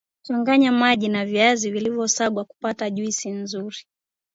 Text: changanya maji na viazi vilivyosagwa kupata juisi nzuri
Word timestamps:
changanya 0.21 0.71
maji 0.71 1.07
na 1.09 1.25
viazi 1.25 1.71
vilivyosagwa 1.71 2.45
kupata 2.45 2.89
juisi 2.89 3.29
nzuri 3.29 3.85